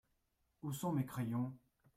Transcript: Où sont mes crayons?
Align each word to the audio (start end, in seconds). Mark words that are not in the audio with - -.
Où 0.63 0.73
sont 0.73 0.93
mes 0.93 1.05
crayons? 1.05 1.53